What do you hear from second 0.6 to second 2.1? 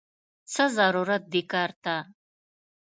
ضرورت دې کار ته!!